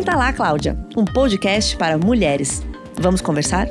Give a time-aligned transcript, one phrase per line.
[0.00, 2.62] Senta lá, Cláudia, um podcast para mulheres.
[2.98, 3.68] Vamos conversar?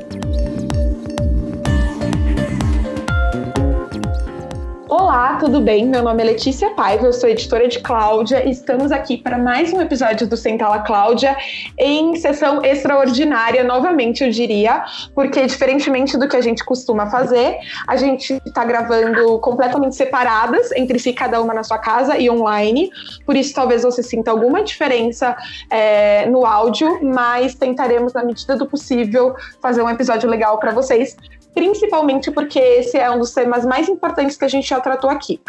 [5.10, 5.86] Olá, tudo bem?
[5.86, 9.80] Meu nome é Letícia Paiva, eu sou editora de Cláudia estamos aqui para mais um
[9.80, 11.36] episódio do Sentala Cláudia
[11.76, 17.96] em sessão extraordinária, novamente eu diria, porque diferentemente do que a gente costuma fazer, a
[17.96, 22.88] gente está gravando completamente separadas entre si, cada uma na sua casa e online,
[23.26, 25.36] por isso talvez você sinta alguma diferença
[25.68, 31.16] é, no áudio, mas tentaremos, na medida do possível, fazer um episódio legal para vocês,
[31.54, 35.40] principalmente porque esse é um dos temas mais importantes que a gente já tratou aqui.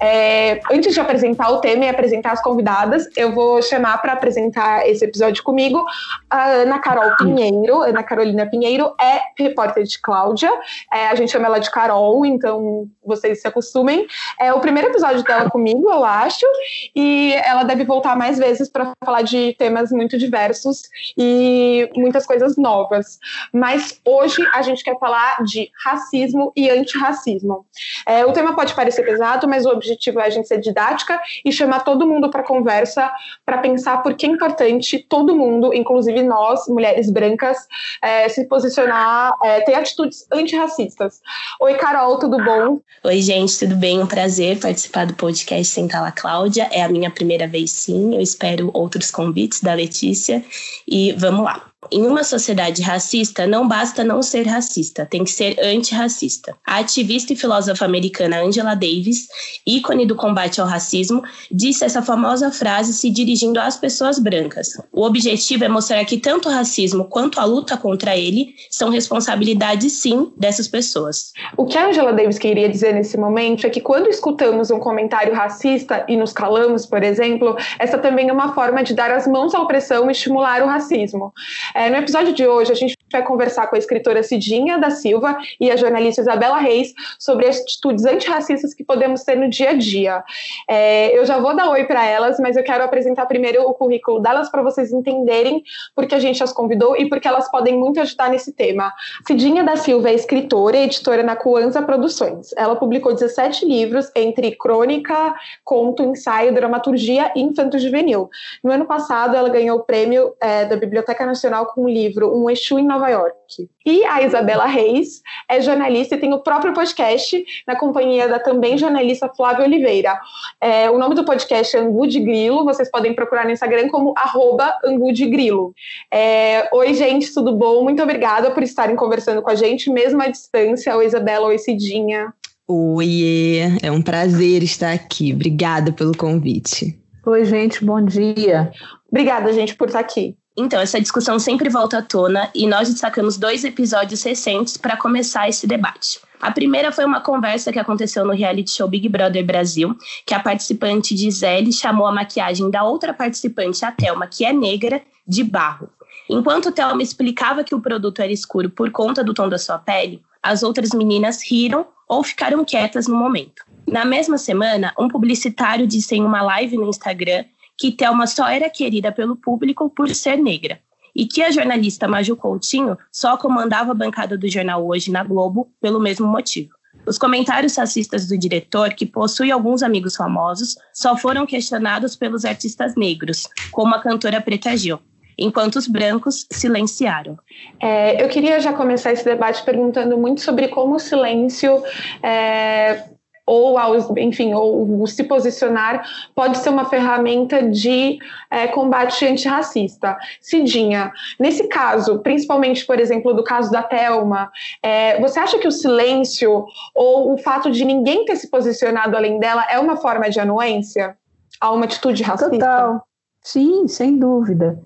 [0.00, 4.88] É, antes de apresentar o tema e apresentar as convidadas, eu vou chamar para apresentar
[4.88, 5.84] esse episódio comigo
[6.30, 7.82] a Ana Carol Pinheiro.
[7.82, 10.50] Ana Carolina Pinheiro é repórter de Cláudia,
[10.92, 14.06] é, a gente chama ela de Carol, então vocês se acostumem.
[14.40, 16.46] É o primeiro episódio dela comigo, eu acho,
[16.94, 20.82] e ela deve voltar mais vezes para falar de temas muito diversos
[21.16, 23.18] e muitas coisas novas.
[23.52, 27.66] Mas hoje a gente quer falar de racismo e antirracismo.
[28.06, 31.52] É, o tema pode parecer pesado, mas o objetivo é a gente ser didática e
[31.52, 33.10] chamar todo mundo para conversa
[33.44, 37.58] para pensar por que é importante todo mundo, inclusive nós, mulheres brancas,
[38.02, 41.20] é, se posicionar, é, ter atitudes antirracistas.
[41.60, 42.80] Oi, Carol, tudo bom?
[43.04, 44.00] Oi, gente, tudo bem?
[44.00, 46.68] Um prazer participar do podcast Sentar lá, Cláudia.
[46.70, 48.14] É a minha primeira vez, sim.
[48.14, 50.44] Eu espero outros convites da Letícia
[50.86, 51.66] e vamos lá.
[51.90, 56.56] Em uma sociedade racista, não basta não ser racista, tem que ser antirracista.
[56.66, 59.28] A ativista e filósofa americana Angela Davis,
[59.66, 64.68] ícone do combate ao racismo, disse essa famosa frase se dirigindo às pessoas brancas.
[64.92, 69.88] O objetivo é mostrar que tanto o racismo quanto a luta contra ele são responsabilidade,
[69.90, 71.32] sim, dessas pessoas.
[71.56, 75.34] O que a Angela Davis queria dizer nesse momento é que quando escutamos um comentário
[75.34, 79.54] racista e nos calamos, por exemplo, essa também é uma forma de dar as mãos
[79.54, 81.32] à opressão e estimular o racismo.
[81.76, 85.36] É, no episódio de hoje, a gente vai conversar com a escritora Cidinha da Silva
[85.60, 90.24] e a jornalista Isabela Reis sobre atitudes antirracistas que podemos ter no dia a dia.
[90.68, 94.20] É, eu já vou dar oi para elas, mas eu quero apresentar primeiro o currículo
[94.20, 95.62] delas para vocês entenderem
[95.94, 98.92] porque a gente as convidou e porque elas podem muito ajudar nesse tema.
[99.26, 102.50] Cidinha da Silva é escritora e editora na Cuanza Produções.
[102.56, 105.34] Ela publicou 17 livros entre crônica,
[105.64, 108.28] conto, ensaio, dramaturgia e infanto-juvenil.
[108.62, 112.50] No ano passado, ela ganhou o prêmio é, da Biblioteca Nacional com o livro Um
[112.50, 113.36] Exu em Nova York.
[113.84, 118.78] E a Isabela Reis é jornalista e tem o próprio podcast na companhia da também
[118.78, 120.18] jornalista Flávia Oliveira.
[120.60, 124.14] É, o nome do podcast é Angu de Grilo, vocês podem procurar no Instagram como
[124.16, 125.74] arroba Angu de Grilo.
[126.10, 127.84] É, Oi, gente, tudo bom?
[127.84, 130.96] Muito obrigada por estarem conversando com a gente, mesmo à distância.
[130.96, 132.32] Oi, Isabela, oi, Cidinha.
[132.66, 135.32] Oi, é um prazer estar aqui.
[135.32, 136.98] Obrigada pelo convite.
[137.26, 138.72] Oi, gente, bom dia.
[139.10, 140.36] Obrigada, gente, por estar aqui.
[140.58, 145.48] Então, essa discussão sempre volta à tona e nós destacamos dois episódios recentes para começar
[145.48, 146.18] esse debate.
[146.40, 150.40] A primeira foi uma conversa que aconteceu no reality show Big Brother Brasil, que a
[150.40, 155.90] participante Gisele chamou a maquiagem da outra participante, a Thelma, que é negra, de barro.
[156.28, 160.22] Enquanto Thelma explicava que o produto era escuro por conta do tom da sua pele,
[160.42, 163.62] as outras meninas riram ou ficaram quietas no momento.
[163.86, 167.44] Na mesma semana, um publicitário disse em uma live no Instagram
[167.78, 170.80] que Thelma só era querida pelo público por ser negra
[171.14, 175.70] e que a jornalista Maju Coutinho só comandava a bancada do jornal Hoje na Globo
[175.80, 176.76] pelo mesmo motivo.
[177.06, 182.94] Os comentários racistas do diretor, que possui alguns amigos famosos, só foram questionados pelos artistas
[182.96, 184.98] negros, como a cantora Preta Gil,
[185.38, 187.38] enquanto os brancos silenciaram.
[187.80, 191.82] É, eu queria já começar esse debate perguntando muito sobre como o silêncio
[192.22, 193.04] é,
[193.46, 198.18] ou ao, enfim, ou se posicionar pode ser uma ferramenta de
[198.50, 200.16] é, combate antirracista.
[200.40, 204.50] Cidinha, nesse caso, principalmente, por exemplo, do caso da Telma,
[204.82, 209.38] é, você acha que o silêncio ou o fato de ninguém ter se posicionado além
[209.38, 211.16] dela é uma forma de anuência
[211.60, 212.50] a uma atitude racista?
[212.50, 213.06] Total.
[213.42, 214.78] Sim, sem dúvida.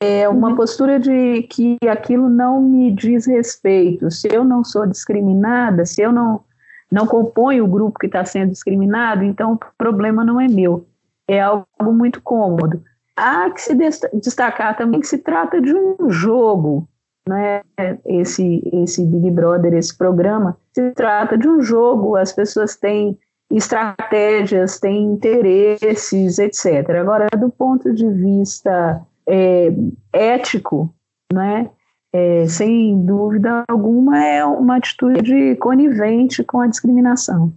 [0.00, 0.56] É uma uhum.
[0.56, 4.10] postura de que aquilo não me diz respeito.
[4.10, 6.40] Se eu não sou discriminada, se eu não
[6.90, 10.86] não compõe o grupo que está sendo discriminado, então o problema não é meu.
[11.28, 12.82] É algo muito cômodo.
[13.16, 13.74] Há que se
[14.14, 16.88] destacar também que se trata de um jogo,
[17.28, 17.60] né?
[18.04, 23.18] Esse, esse Big Brother, esse programa, se trata de um jogo, as pessoas têm
[23.50, 26.88] estratégias, têm interesses, etc.
[27.00, 29.72] Agora, do ponto de vista é,
[30.12, 30.92] ético,
[31.32, 31.70] né?
[32.12, 37.52] É, sem dúvida alguma, é uma atitude conivente com a discriminação.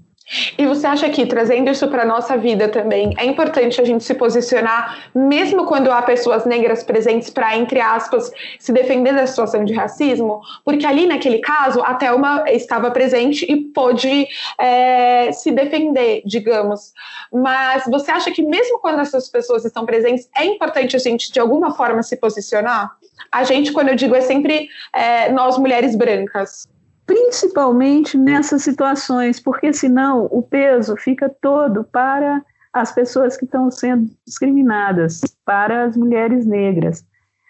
[0.57, 4.03] E você acha que, trazendo isso para a nossa vida também, é importante a gente
[4.03, 9.65] se posicionar, mesmo quando há pessoas negras presentes, para, entre aspas, se defender da situação
[9.65, 10.41] de racismo?
[10.63, 14.27] Porque ali, naquele caso, a Thelma estava presente e pôde
[14.57, 16.93] é, se defender, digamos.
[17.31, 21.39] Mas você acha que, mesmo quando essas pessoas estão presentes, é importante a gente, de
[21.39, 22.91] alguma forma, se posicionar?
[23.31, 26.67] A gente, quando eu digo, é sempre é, nós, mulheres brancas
[27.05, 34.09] principalmente nessas situações, porque senão o peso fica todo para as pessoas que estão sendo
[34.25, 37.05] discriminadas, para as mulheres negras.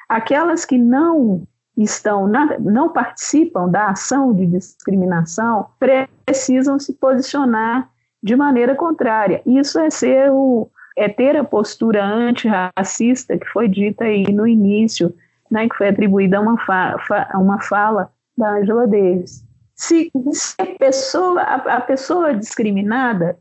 [0.09, 1.47] Aquelas que não
[1.77, 5.67] estão, na, não participam da ação de discriminação,
[6.25, 7.89] precisam se posicionar
[8.21, 9.41] de maneira contrária.
[9.45, 15.11] Isso é ser o é ter a postura antirracista que foi dita aí no início,
[15.53, 16.97] né, que foi atribuída a uma, fa,
[17.35, 19.45] uma fala da Angela Davis.
[19.75, 23.37] Se, se a, pessoa, a, a pessoa discriminada,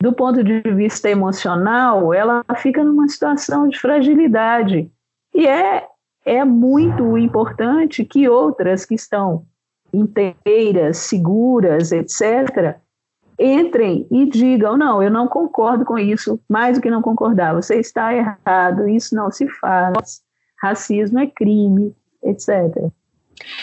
[0.00, 4.88] do ponto de vista emocional, ela fica numa situação de fragilidade.
[5.34, 5.88] E é,
[6.24, 9.44] é muito importante que outras que estão
[9.92, 12.76] inteiras, seguras, etc.,
[13.38, 17.76] entrem e digam: não, eu não concordo com isso, mais do que não concordar, você
[17.80, 20.22] está errado, isso não se faz,
[20.60, 22.90] racismo é crime, etc.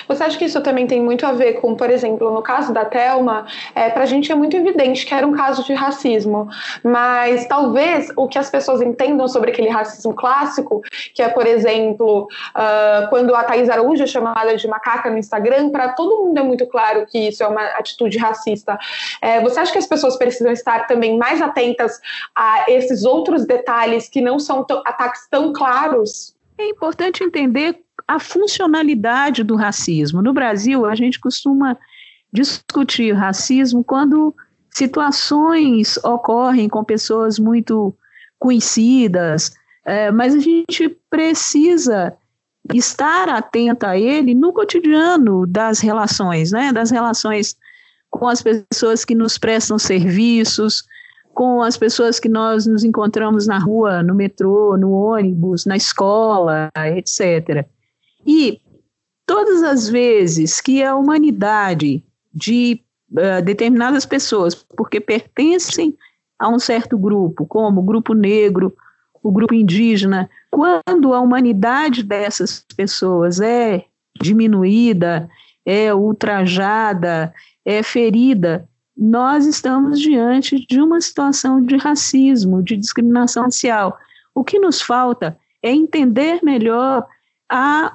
[0.07, 2.85] Você acha que isso também tem muito a ver com, por exemplo, no caso da
[2.85, 6.47] Thelma, é, para a gente é muito evidente que era um caso de racismo,
[6.83, 10.81] mas talvez o que as pessoas entendam sobre aquele racismo clássico,
[11.13, 15.69] que é, por exemplo, uh, quando a Thais Araújo é chamada de macaca no Instagram,
[15.69, 18.77] para todo mundo é muito claro que isso é uma atitude racista.
[19.21, 21.99] É, você acha que as pessoas precisam estar também mais atentas
[22.35, 26.32] a esses outros detalhes que não são ataques tão claros?
[26.57, 30.21] É importante entender a funcionalidade do racismo.
[30.21, 31.77] No Brasil, a gente costuma
[32.31, 34.35] discutir racismo quando
[34.71, 37.95] situações ocorrem com pessoas muito
[38.39, 39.53] conhecidas,
[39.85, 42.13] é, mas a gente precisa
[42.73, 46.71] estar atenta a ele no cotidiano das relações, né?
[46.71, 47.55] Das relações
[48.09, 50.83] com as pessoas que nos prestam serviços,
[51.33, 56.69] com as pessoas que nós nos encontramos na rua, no metrô, no ônibus, na escola,
[56.95, 57.65] etc.
[58.25, 58.61] E
[59.25, 62.03] todas as vezes que a humanidade
[62.33, 62.81] de
[63.11, 65.95] uh, determinadas pessoas, porque pertencem
[66.39, 68.75] a um certo grupo, como o grupo negro,
[69.21, 73.85] o grupo indígena, quando a humanidade dessas pessoas é
[74.21, 75.29] diminuída,
[75.65, 77.33] é ultrajada,
[77.65, 78.67] é ferida,
[79.05, 83.97] nós estamos diante de uma situação de racismo, de discriminação racial.
[84.33, 87.05] O que nos falta é entender melhor
[87.49, 87.93] a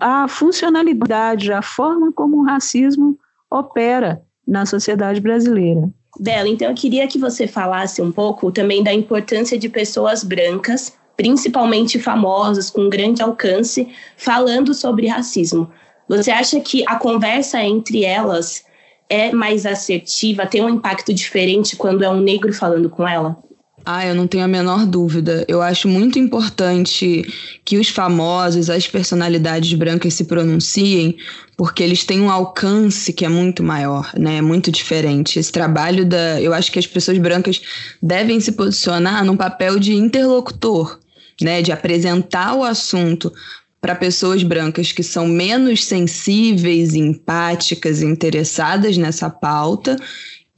[0.00, 3.16] a funcionalidade, a forma como o racismo
[3.48, 5.88] opera na sociedade brasileira.
[6.18, 10.92] Bela, então eu queria que você falasse um pouco também da importância de pessoas brancas,
[11.16, 15.70] principalmente famosas, com grande alcance, falando sobre racismo.
[16.08, 18.64] Você acha que a conversa entre elas
[19.08, 23.36] é mais assertiva, tem um impacto diferente quando é um negro falando com ela?
[23.86, 25.44] Ah, eu não tenho a menor dúvida.
[25.46, 27.22] Eu acho muito importante
[27.64, 31.18] que os famosos, as personalidades brancas se pronunciem,
[31.54, 34.38] porque eles têm um alcance que é muito maior, né?
[34.38, 35.38] É muito diferente.
[35.38, 37.60] Esse trabalho da, eu acho que as pessoas brancas
[38.02, 40.98] devem se posicionar num papel de interlocutor,
[41.42, 43.30] né, de apresentar o assunto
[43.84, 49.98] para pessoas brancas que são menos sensíveis, empáticas, interessadas nessa pauta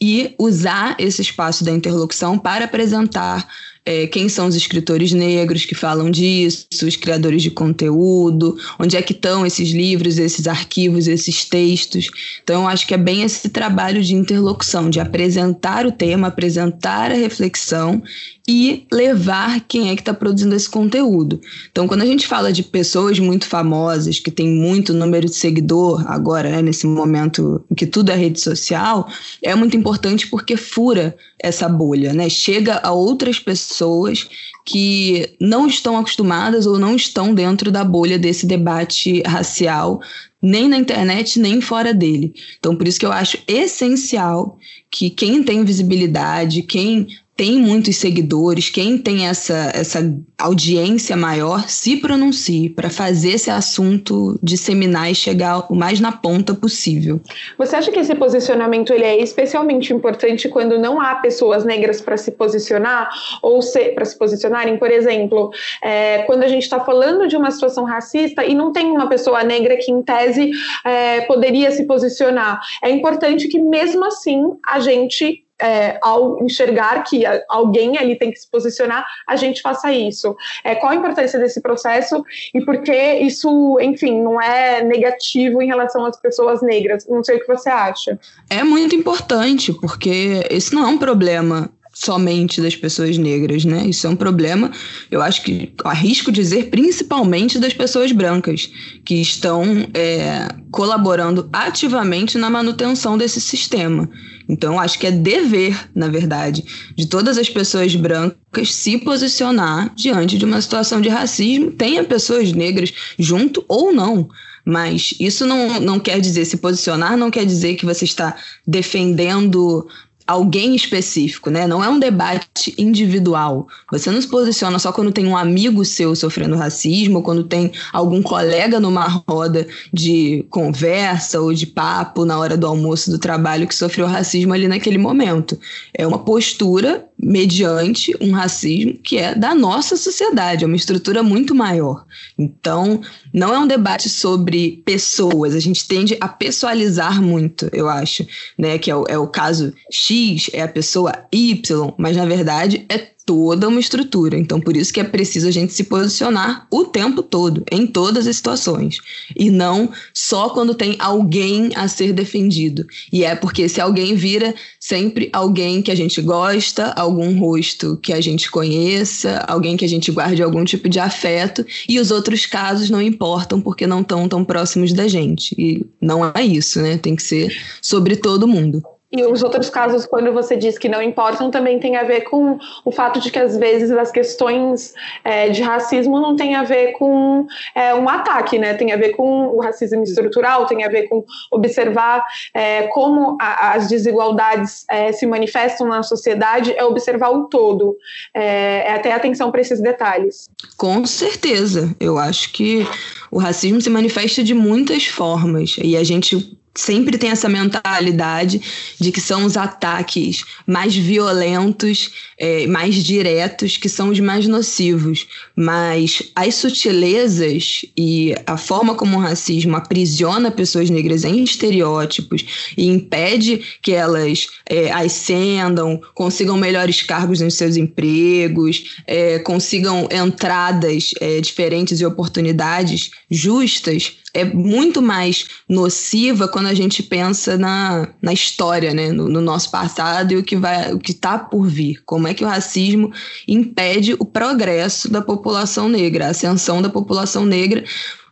[0.01, 3.45] e usar esse espaço da interlocução para apresentar
[3.85, 9.03] é, quem são os escritores negros que falam disso, os criadores de conteúdo, onde é
[9.03, 12.07] que estão esses livros, esses arquivos, esses textos.
[12.45, 17.15] Então, acho que é bem esse trabalho de interlocução, de apresentar o tema, apresentar a
[17.15, 18.01] reflexão
[18.49, 21.41] e levar quem é que está produzindo esse conteúdo.
[21.71, 26.05] Então, quando a gente fala de pessoas muito famosas, que têm muito número de seguidor
[26.07, 29.09] agora, né, nesse momento em que tudo é rede social,
[29.43, 32.29] é muito importante porque fura essa bolha, né?
[32.29, 34.29] Chega a outras pessoas
[34.65, 40.01] que não estão acostumadas ou não estão dentro da bolha desse debate racial,
[40.41, 42.33] nem na internet, nem fora dele.
[42.59, 44.57] Então, por isso que eu acho essencial
[44.91, 50.01] que quem tem visibilidade, quem tem muitos seguidores, quem tem essa, essa
[50.39, 56.55] audiência maior, se pronuncie para fazer esse assunto disseminar e chegar o mais na ponta
[56.55, 57.21] possível.
[57.59, 62.17] Você acha que esse posicionamento ele é especialmente importante quando não há pessoas negras para
[62.17, 63.11] se posicionar
[63.43, 63.61] ou
[63.95, 64.79] para se posicionarem?
[64.79, 65.51] Por exemplo,
[65.83, 69.45] é, quando a gente está falando de uma situação racista e não tem uma pessoa
[69.45, 70.51] negra que, em tese,
[70.85, 77.25] é, poderia se posicionar, é importante que mesmo assim a gente é, ao enxergar que
[77.49, 80.37] alguém ali tem que se posicionar, a gente faça isso.
[80.65, 85.67] É, qual a importância desse processo e por que isso, enfim, não é negativo em
[85.67, 87.07] relação às pessoas negras?
[87.09, 88.19] Não sei o que você acha.
[88.51, 93.87] É muito importante, porque esse não é um problema somente das pessoas negras, né?
[93.87, 94.71] Isso é um problema,
[95.11, 98.71] eu acho que arrisco dizer principalmente das pessoas brancas,
[99.03, 104.11] que estão é, colaborando ativamente na manutenção desse sistema.
[104.47, 110.37] Então, acho que é dever, na verdade, de todas as pessoas brancas se posicionar diante
[110.37, 114.29] de uma situação de racismo, tenha pessoas negras junto ou não.
[114.69, 118.37] Mas isso não, não quer dizer, se posicionar não quer dizer que você está
[118.67, 119.89] defendendo
[120.27, 121.67] alguém específico, né?
[121.67, 123.69] Não é um debate individual.
[123.91, 127.71] Você não se posiciona só quando tem um amigo seu sofrendo racismo, ou quando tem
[127.93, 133.69] algum colega numa roda de conversa ou de papo na hora do almoço do trabalho
[133.69, 135.59] que sofreu racismo ali naquele momento.
[135.95, 141.55] É uma postura mediante um racismo que é da nossa sociedade, é uma estrutura muito
[141.55, 142.05] maior.
[142.39, 143.01] Então,
[143.33, 148.27] não é um debate sobre pessoas, a gente tende a pessoalizar muito, eu acho,
[148.59, 148.79] né?
[148.79, 153.16] Que é o, é o caso X, é a pessoa Y, mas na verdade é
[153.27, 154.39] toda uma estrutura.
[154.39, 158.27] Então, por isso que é preciso a gente se posicionar o tempo todo, em todas
[158.27, 158.99] as situações.
[159.35, 162.87] E não só quando tem alguém a ser defendido.
[163.13, 168.13] E é porque esse alguém vira sempre alguém que a gente gosta, algum rosto que
[168.13, 172.47] a gente conheça, alguém que a gente guarde algum tipo de afeto, e os outros
[172.47, 175.53] casos não importam porque não estão tão próximos da gente.
[175.59, 176.97] E não é isso, né?
[176.97, 177.53] Tem que ser
[177.83, 178.83] sobre todo mundo.
[179.11, 182.59] E os outros casos, quando você diz que não importam, também tem a ver com
[182.85, 186.93] o fato de que, às vezes, as questões é, de racismo não tem a ver
[186.93, 188.75] com é, um ataque, né?
[188.75, 193.75] Tem a ver com o racismo estrutural, tem a ver com observar é, como a,
[193.75, 197.97] as desigualdades é, se manifestam na sociedade, é observar o todo.
[198.35, 200.49] É, é até atenção para esses detalhes.
[200.77, 201.95] Com certeza.
[202.01, 202.85] Eu acho que
[203.31, 205.77] o racismo se manifesta de muitas formas.
[205.81, 208.61] E a gente sempre tem essa mentalidade
[209.01, 215.27] de que são os ataques mais violentos, é, mais diretos, que são os mais nocivos.
[215.55, 222.45] Mas as sutilezas e a forma como o racismo aprisiona pessoas negras em estereótipos
[222.77, 231.11] e impede que elas é, ascendam, consigam melhores cargos nos seus empregos, é, consigam entradas
[231.21, 238.33] é, diferentes e oportunidades justas, é muito mais nociva quando a gente pensa na, na
[238.33, 239.11] história, né?
[239.11, 242.03] No, no nosso passado e o que vai, o que está por vir.
[242.05, 243.13] Como é que o racismo
[243.49, 247.85] impede o progresso da população negra, a ascensão da população negra,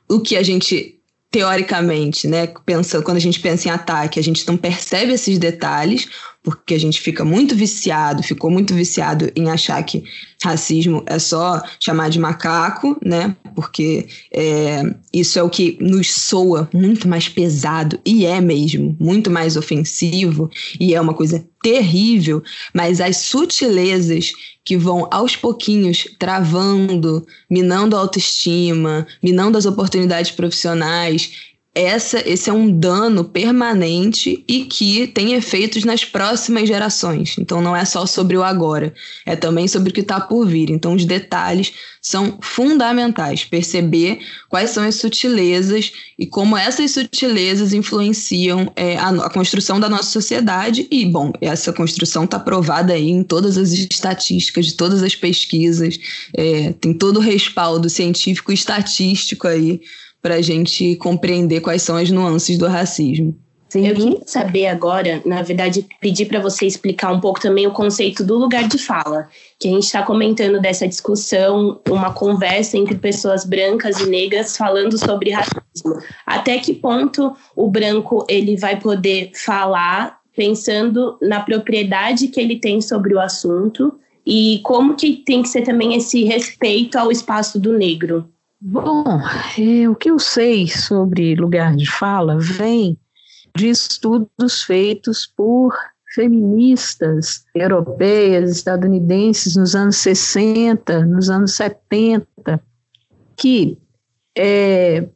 [0.09, 0.95] o que a gente
[1.31, 6.09] teoricamente, né, pensa, quando a gente pensa em ataque, a gente não percebe esses detalhes,
[6.45, 10.05] porque a gente fica muito viciado, ficou muito viciado em achar que
[10.45, 13.35] racismo é só chamar de macaco, né?
[13.57, 19.31] Porque é, isso é o que nos soa muito mais pesado, e é mesmo, muito
[19.31, 22.43] mais ofensivo, e é uma coisa terrível,
[22.75, 24.33] mas as sutilezas
[24.63, 32.53] que vão aos pouquinhos travando, minando a autoestima, minando as oportunidades profissionais, essa, esse é
[32.53, 37.35] um dano permanente e que tem efeitos nas próximas gerações.
[37.37, 38.95] Então não é só sobre o agora,
[39.27, 40.71] é também sobre o que está por vir.
[40.71, 43.45] Então os detalhes são fundamentais.
[43.45, 49.89] Perceber quais são as sutilezas e como essas sutilezas influenciam é, a, a, construção da
[49.89, 50.87] nossa sociedade.
[50.91, 55.99] E, bom, essa construção está provada aí em todas as estatísticas, de todas as pesquisas,
[56.37, 59.81] é, tem todo o respaldo científico e estatístico aí
[60.25, 63.37] para a gente compreender quais são as nuances do racismo.
[63.69, 63.87] Sim.
[63.87, 68.25] Eu queria saber agora, na verdade, pedir para você explicar um pouco também o conceito
[68.25, 69.29] do lugar de fala,
[69.61, 74.97] que a gente está comentando dessa discussão, uma conversa entre pessoas brancas e negras falando
[74.97, 76.01] sobre racismo.
[76.25, 82.81] Até que ponto o branco ele vai poder falar pensando na propriedade que ele tem
[82.81, 83.93] sobre o assunto
[84.27, 88.27] e como que tem que ser também esse respeito ao espaço do negro?
[88.67, 89.05] Bom,
[89.59, 92.99] é, o que eu sei sobre lugar de fala vem
[93.55, 95.77] de estudos feitos por
[96.15, 102.27] feministas europeias, estadunidenses nos anos 60, nos anos 70,
[103.37, 103.77] que
[104.35, 105.07] é,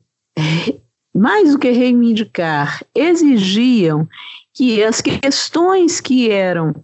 [1.16, 4.06] mais do que reivindicar, exigiam
[4.52, 6.74] que as questões que eram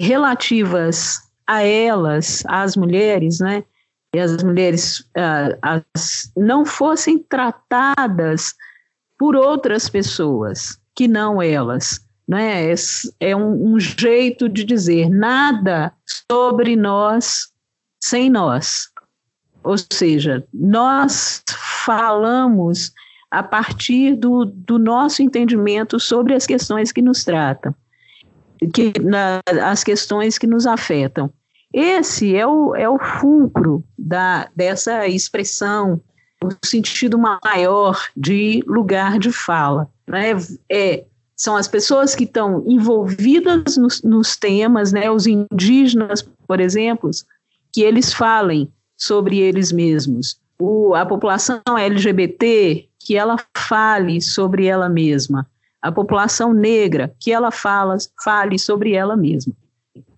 [0.00, 3.62] relativas a elas, às mulheres, né,
[4.14, 8.54] e as mulheres uh, as, não fossem tratadas
[9.18, 12.00] por outras pessoas que não elas.
[12.26, 12.70] né?
[12.70, 12.74] é,
[13.20, 15.92] é um, um jeito de dizer nada
[16.30, 17.48] sobre nós
[18.00, 18.88] sem nós.
[19.64, 21.42] Ou seja, nós
[21.84, 22.92] falamos
[23.30, 27.74] a partir do, do nosso entendimento sobre as questões que nos tratam,
[28.72, 31.32] que, na, as questões que nos afetam.
[31.74, 36.00] Esse é o, é o fulcro da, dessa expressão,
[36.40, 39.90] o sentido maior de lugar de fala.
[40.06, 40.36] Né?
[40.70, 41.04] É,
[41.34, 45.10] são as pessoas que estão envolvidas nos, nos temas, né?
[45.10, 47.10] os indígenas, por exemplo,
[47.72, 50.38] que eles falem sobre eles mesmos.
[50.56, 55.44] O, a população LGBT, que ela fale sobre ela mesma.
[55.82, 59.52] A população negra, que ela fala, fale sobre ela mesma.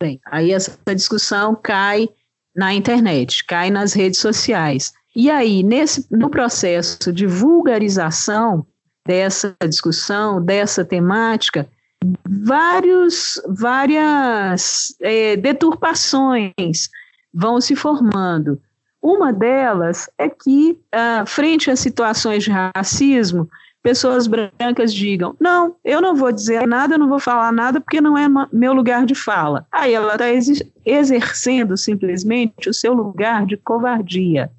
[0.00, 2.09] Bem, aí essa discussão cai
[2.54, 4.95] na internet, cai nas redes sociais.
[5.14, 8.66] E aí, nesse, no processo de vulgarização
[9.06, 11.68] dessa discussão, dessa temática,
[12.28, 16.88] vários, várias é, deturpações
[17.33, 18.61] vão se formando.
[19.02, 23.49] Uma delas é que, ah, frente a situações de racismo,
[23.87, 28.00] pessoas brancas digam: não, eu não vou dizer nada, eu não vou falar nada porque
[28.00, 29.64] não é meu lugar de fala.
[29.71, 30.26] Aí ela está
[30.85, 34.50] exercendo simplesmente o seu lugar de covardia.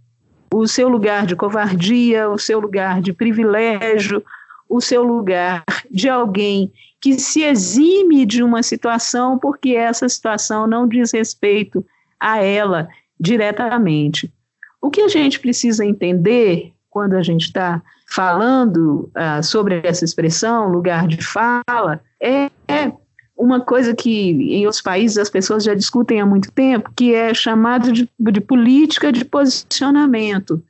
[0.54, 4.24] O seu lugar de covardia, o seu lugar de privilégio,
[4.70, 10.88] o seu lugar de alguém que se exime de uma situação porque essa situação não
[10.88, 11.86] diz respeito
[12.18, 12.88] a ela
[13.20, 14.34] diretamente.
[14.82, 20.70] O que a gente precisa entender quando a gente está falando uh, sobre essa expressão,
[20.70, 22.92] lugar de fala, é, é,
[23.38, 27.34] uma coisa que em outros países as pessoas já discutem há muito tempo, que é
[27.34, 30.64] chamado de, de política de posicionamento.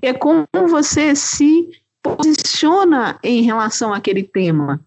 [0.00, 1.68] É como você se
[2.02, 4.80] posiciona em relação àquele tema.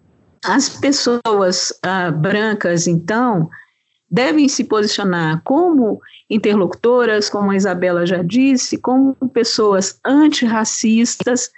[0.44, 3.50] As pessoas uh, brancas, então,
[4.10, 11.52] devem se posicionar como interlocutoras, como a Isabela já disse, como pessoas antirracistas,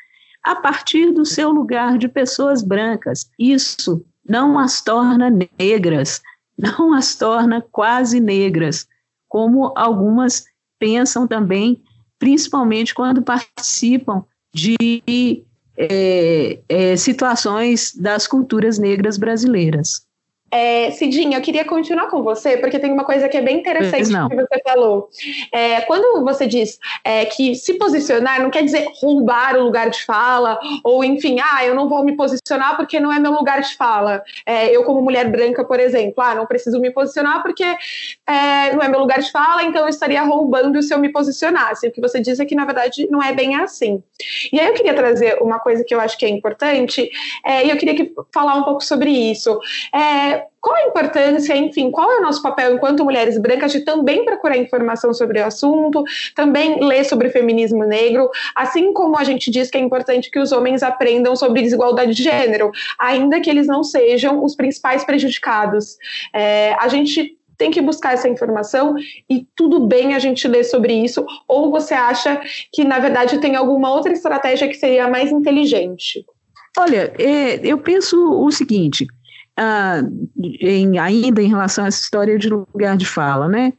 [0.44, 3.30] a partir do seu lugar de pessoas brancas.
[3.40, 6.22] Isso não as torna negras,
[6.58, 8.88] não as torna quase negras,
[9.28, 10.46] como algumas
[10.78, 11.82] pensam também,
[12.20, 15.44] principalmente quando participam de
[15.78, 20.06] é, é, situações das culturas negras brasileiras.
[20.54, 24.08] É, Cidinha, eu queria continuar com você, porque tem uma coisa que é bem interessante
[24.08, 25.10] que você falou.
[25.52, 30.06] É, quando você diz é, que se posicionar não quer dizer roubar o lugar de
[30.06, 33.76] fala, ou enfim, ah, eu não vou me posicionar porque não é meu lugar de
[33.76, 34.22] fala.
[34.46, 38.84] É, eu, como mulher branca, por exemplo, ah, não preciso me posicionar porque é, não
[38.84, 41.88] é meu lugar de fala, então eu estaria roubando se eu me posicionasse.
[41.88, 44.04] O que você diz é que, na verdade, não é bem assim.
[44.52, 47.10] E aí eu queria trazer uma coisa que eu acho que é importante,
[47.44, 49.60] é, e eu queria que, falar um pouco sobre isso.
[49.92, 54.24] É, qual a importância, enfim, qual é o nosso papel enquanto mulheres brancas de também
[54.24, 56.04] procurar informação sobre o assunto,
[56.36, 60.52] também ler sobre feminismo negro, assim como a gente diz que é importante que os
[60.52, 65.98] homens aprendam sobre desigualdade de gênero, ainda que eles não sejam os principais prejudicados.
[66.34, 68.96] É, a gente tem que buscar essa informação
[69.30, 73.56] e tudo bem a gente ler sobre isso, ou você acha que, na verdade, tem
[73.56, 76.26] alguma outra estratégia que seria mais inteligente?
[76.78, 79.06] Olha, é, eu penso o seguinte:
[79.58, 80.02] ah,
[80.62, 83.74] em, ainda em relação a essa história de lugar de fala, né?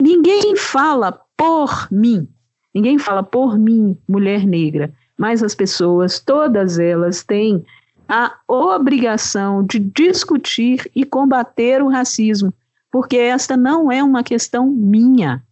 [0.00, 2.28] Ninguém fala por mim,
[2.74, 7.64] ninguém fala por mim, mulher negra, mas as pessoas, todas elas, têm
[8.08, 12.54] a obrigação de discutir e combater o racismo,
[12.90, 15.42] porque esta não é uma questão minha,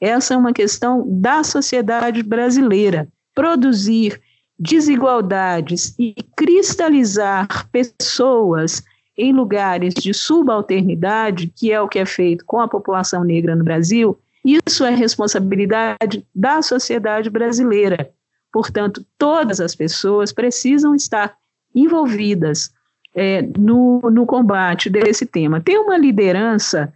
[0.00, 3.08] essa é uma questão da sociedade brasileira.
[3.34, 4.20] Produzir
[4.58, 8.82] desigualdades e cristalizar pessoas
[9.18, 13.64] em lugares de subalternidade, que é o que é feito com a população negra no
[13.64, 18.10] Brasil, isso é responsabilidade da sociedade brasileira.
[18.52, 21.36] Portanto, todas as pessoas precisam estar
[21.74, 22.70] envolvidas
[23.14, 25.60] é, no, no combate desse tema.
[25.60, 26.92] Tem uma liderança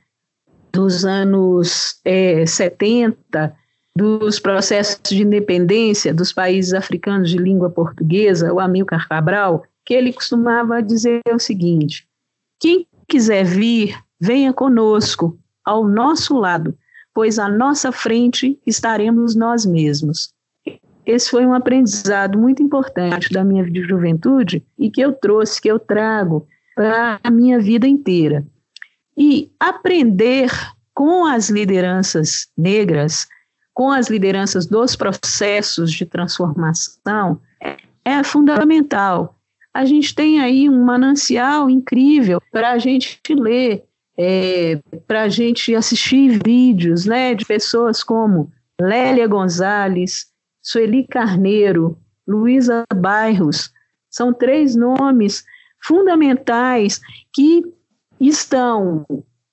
[0.73, 3.55] dos anos é, 70,
[3.95, 10.13] dos processos de independência dos países africanos de língua portuguesa, o Amilcar Cabral, que ele
[10.13, 12.07] costumava dizer o seguinte:
[12.63, 16.79] quem quiser vir, venha conosco, ao nosso lado,
[17.13, 20.33] pois à nossa frente estaremos nós mesmos.
[21.05, 25.81] Esse foi um aprendizado muito importante da minha juventude e que eu trouxe, que eu
[25.81, 26.47] trago
[26.77, 28.47] para a minha vida inteira.
[29.19, 30.49] E aprender
[30.95, 33.27] com as lideranças negras,
[33.75, 37.41] com as lideranças dos processos de transformação,
[38.05, 39.37] é fundamental
[39.75, 43.85] a gente tem aí um manancial incrível para a gente ler,
[44.17, 50.27] é, para a gente assistir vídeos né, de pessoas como Lélia Gonzalez,
[50.63, 53.73] Sueli Carneiro, Luísa Bairros.
[54.11, 55.45] São três nomes
[55.81, 57.01] fundamentais
[57.33, 57.63] que
[58.21, 59.07] estão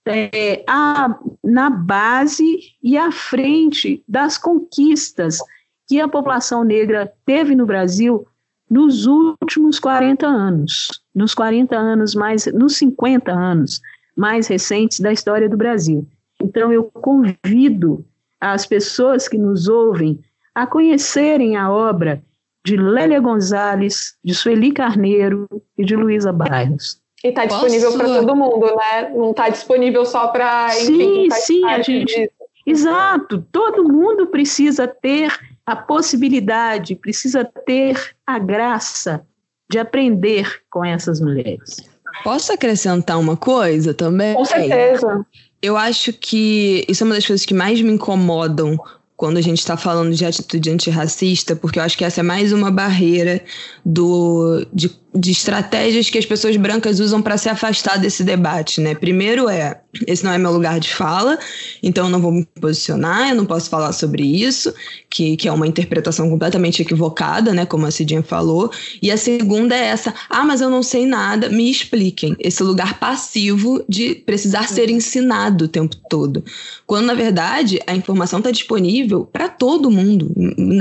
[0.05, 5.39] é, a, na base e à frente das conquistas
[5.87, 8.27] que a população negra teve no Brasil
[8.69, 13.81] nos últimos 40 anos, nos 40 anos mais, nos 50 anos
[14.15, 16.07] mais recentes da história do Brasil.
[16.41, 18.05] Então eu convido
[18.39, 20.19] as pessoas que nos ouvem
[20.53, 22.21] a conhecerem a obra
[22.65, 27.01] de Lélia Gonzalez, de Sueli Carneiro e de Luísa Bairros.
[27.23, 29.09] E está disponível para todo mundo, né?
[29.13, 30.69] Não está disponível só para.
[30.69, 32.15] Sim, sim, a gente.
[32.15, 32.31] Disso.
[32.65, 33.43] Exato.
[33.51, 35.31] Todo mundo precisa ter
[35.69, 39.21] a possibilidade, precisa ter a graça
[39.69, 41.77] de aprender com essas mulheres.
[42.23, 44.33] Posso acrescentar uma coisa também?
[44.33, 45.23] Com certeza.
[45.61, 48.79] Eu acho que isso é uma das coisas que mais me incomodam
[49.19, 52.53] quando a gente está falando de atitude antirracista, porque eu acho que essa é mais
[52.53, 53.43] uma barreira
[53.85, 58.95] do, de, de estratégias que as pessoas brancas usam para se afastar desse debate, né?
[58.95, 61.37] Primeiro é, esse não é meu lugar de fala,
[61.83, 64.73] então eu não vou me posicionar, eu não posso falar sobre isso,
[65.09, 67.65] que, que é uma interpretação completamente equivocada, né?
[67.65, 68.71] Como a Cidinha falou.
[69.01, 72.37] E a segunda é essa, ah, mas eu não sei nada, me expliquem.
[72.39, 76.41] Esse lugar passivo de precisar ser ensinado o tempo todo.
[76.85, 80.33] Quando, na verdade, a informação está disponível para todo mundo,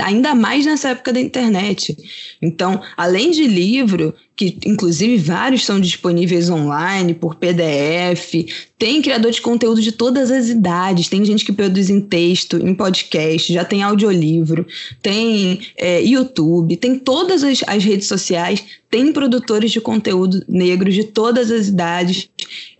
[0.03, 1.97] ainda mais nessa época da internet.
[2.41, 8.47] Então, além de livro, que inclusive vários são disponíveis online por PDF.
[8.79, 11.09] Tem criador de conteúdo de todas as idades.
[11.09, 14.65] Tem gente que produz em texto, em podcast, já tem audiolivro,
[15.03, 21.03] tem é, YouTube, tem todas as, as, redes sociais, tem produtores de conteúdo negros de
[21.03, 22.29] todas as idades,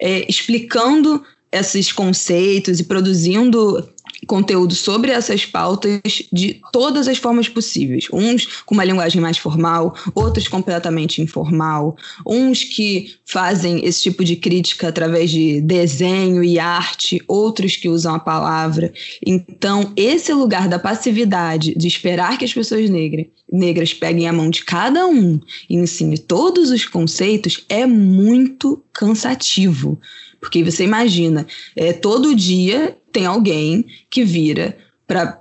[0.01, 3.89] é, explicando esses conceitos e produzindo
[4.29, 8.07] conteúdo sobre essas pautas de todas as formas possíveis.
[8.13, 14.37] Uns com uma linguagem mais formal, outros completamente informal, uns que fazem esse tipo de
[14.37, 18.93] crítica através de desenho e arte, outros que usam a palavra.
[19.27, 24.51] Então, esse lugar da passividade, de esperar que as pessoas negras, negras peguem a mão
[24.51, 29.99] de cada um e ensinem todos os conceitos, é muito cansativo.
[30.41, 34.79] Porque você imagina, é, todo dia tem alguém que vira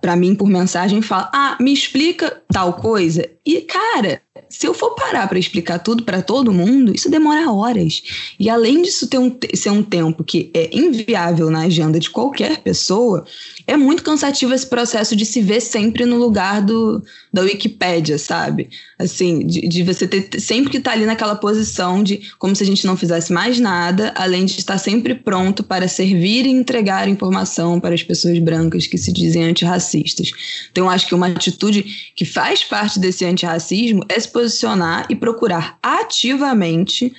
[0.01, 3.29] para mim por mensagem e fala: Ah, me explica tal coisa.
[3.45, 8.01] E, cara, se eu for parar para explicar tudo para todo mundo, isso demora horas.
[8.39, 12.63] E além disso ter um, ser um tempo que é inviável na agenda de qualquer
[12.63, 13.25] pessoa,
[13.67, 17.03] é muito cansativo esse processo de se ver sempre no lugar do,
[17.33, 18.69] da Wikipédia, sabe?
[18.97, 22.63] Assim, de, de você ter sempre que estar tá ali naquela posição de como se
[22.63, 27.09] a gente não fizesse mais nada, além de estar sempre pronto para servir e entregar
[27.09, 30.31] informação para as pessoas brancas que se dizem antirracistas.
[30.71, 35.15] Então, eu acho que uma atitude que faz parte desse antirracismo é se posicionar e
[35.15, 37.13] procurar ativamente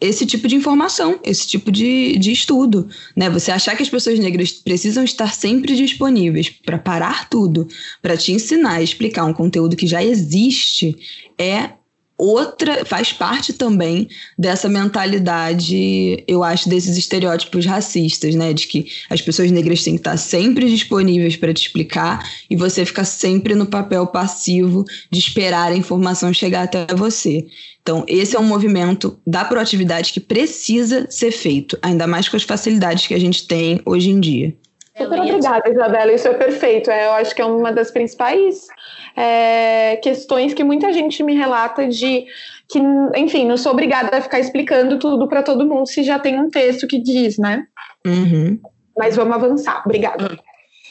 [0.00, 3.28] esse tipo de informação, esse tipo de, de estudo, né?
[3.28, 7.68] Você achar que as pessoas negras precisam estar sempre disponíveis para parar tudo,
[8.00, 10.96] para te ensinar, explicar um conteúdo que já existe,
[11.38, 11.72] é
[12.20, 14.06] outra, faz parte também
[14.38, 18.52] dessa mentalidade, eu acho, desses estereótipos racistas, né?
[18.52, 22.84] De que as pessoas negras têm que estar sempre disponíveis para te explicar e você
[22.84, 27.46] fica sempre no papel passivo de esperar a informação chegar até você.
[27.82, 32.42] Então, esse é um movimento da proatividade que precisa ser feito, ainda mais com as
[32.42, 34.54] facilidades que a gente tem hoje em dia.
[34.96, 36.12] Super obrigada, Isabela.
[36.12, 36.90] Isso é perfeito.
[36.90, 38.66] É, eu acho que é uma das principais
[39.16, 42.26] é, questões que muita gente me relata de
[42.68, 42.78] que,
[43.16, 46.50] enfim, não sou obrigada a ficar explicando tudo para todo mundo se já tem um
[46.50, 47.64] texto que diz, né?
[48.06, 48.60] Uhum.
[48.96, 49.82] Mas vamos avançar.
[49.84, 50.38] Obrigada.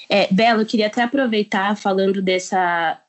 [0.09, 2.99] É, Bela, eu queria até aproveitar falando dessa,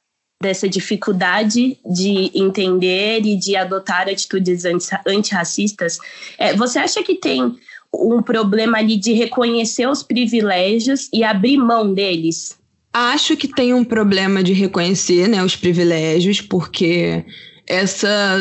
[0.40, 4.64] dessa dificuldade de entender e de adotar atitudes
[5.06, 5.98] antirracistas.
[6.38, 7.56] É, você acha que tem
[7.92, 12.58] um problema ali de reconhecer os privilégios e abrir mão deles?
[12.92, 17.24] Acho que tem um problema de reconhecer né, os privilégios, porque
[17.66, 18.38] essa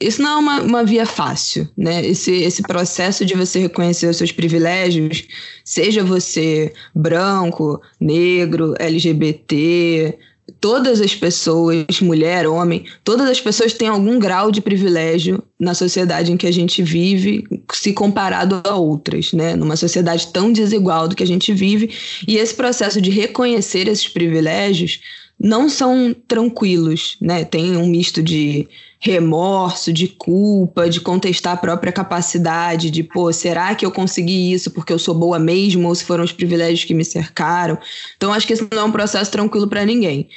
[0.00, 2.06] isso não é uma, uma via fácil, né?
[2.06, 5.24] Esse, esse processo de você reconhecer os seus privilégios,
[5.64, 10.16] seja você branco, negro, LGBT,
[10.60, 16.32] todas as pessoas, mulher, homem, todas as pessoas têm algum grau de privilégio na sociedade
[16.32, 19.54] em que a gente vive, se comparado a outras, né?
[19.54, 21.90] Numa sociedade tão desigual do que a gente vive,
[22.26, 25.00] e esse processo de reconhecer esses privilégios
[25.38, 27.44] não são tranquilos, né?
[27.44, 28.68] Tem um misto de
[29.00, 34.70] remorso, de culpa, de contestar a própria capacidade, de, pô, será que eu consegui isso
[34.70, 37.78] porque eu sou boa mesmo ou se foram os privilégios que me cercaram?
[38.16, 40.28] Então, acho que esse não é um processo tranquilo para ninguém.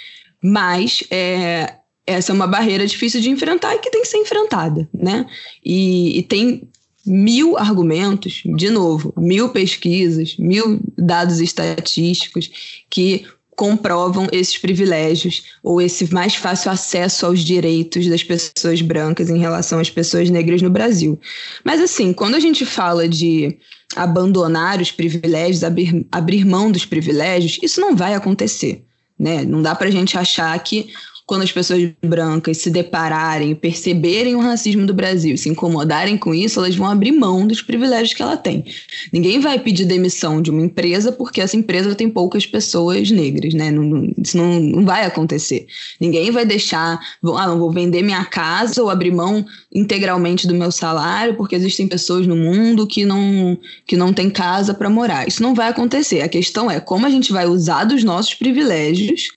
[0.43, 4.87] Mas é, essa é uma barreira difícil de enfrentar e que tem que ser enfrentada,
[4.93, 5.25] né?
[5.63, 6.67] E, e tem
[7.05, 16.11] mil argumentos, de novo, mil pesquisas, mil dados estatísticos que comprovam esses privilégios ou esse
[16.13, 21.19] mais fácil acesso aos direitos das pessoas brancas em relação às pessoas negras no Brasil.
[21.63, 23.57] Mas assim, quando a gente fala de
[23.95, 28.83] abandonar os privilégios, abrir, abrir mão dos privilégios, isso não vai acontecer.
[29.19, 29.43] Né?
[29.43, 30.89] Não dá para a gente achar que
[31.25, 36.59] quando as pessoas brancas se depararem, perceberem o racismo do Brasil, se incomodarem com isso,
[36.59, 38.65] elas vão abrir mão dos privilégios que ela tem.
[39.13, 43.71] Ninguém vai pedir demissão de uma empresa porque essa empresa tem poucas pessoas negras, né?
[43.71, 45.67] Não, não, isso não, não vai acontecer.
[45.99, 50.71] Ninguém vai deixar, ah, não vou vender minha casa ou abrir mão integralmente do meu
[50.71, 55.27] salário porque existem pessoas no mundo que não, que não têm casa para morar.
[55.27, 56.21] Isso não vai acontecer.
[56.21, 59.29] A questão é como a gente vai usar dos nossos privilégios